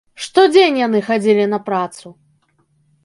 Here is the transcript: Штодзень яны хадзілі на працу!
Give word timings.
Штодзень 0.27 0.79
яны 0.79 1.01
хадзілі 1.09 1.45
на 1.53 1.59
працу! 1.71 2.15